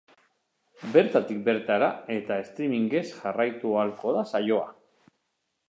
Bertatik 0.93 1.43
bertara 1.49 1.89
eta 2.15 2.37
streamingez 2.47 3.05
jarraitu 3.19 3.77
ahalko 3.83 4.15
da 4.17 4.25
saioa. 4.35 4.67